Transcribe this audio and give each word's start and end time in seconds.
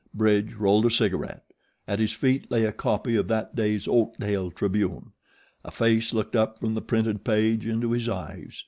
Bridge 0.15 0.55
rolled 0.55 0.87
a 0.87 0.89
cigaret. 0.89 1.41
At 1.87 1.99
his 1.99 2.11
feet 2.11 2.49
lay 2.49 2.65
a 2.65 2.71
copy 2.71 3.15
of 3.17 3.27
that 3.27 3.53
day's 3.55 3.87
Oakdale 3.87 4.49
Tribune. 4.49 5.11
A 5.63 5.69
face 5.69 6.11
looked 6.11 6.35
up 6.35 6.57
from 6.57 6.73
the 6.73 6.81
printed 6.81 7.23
page 7.23 7.67
into 7.67 7.91
his 7.91 8.09
eyes. 8.09 8.59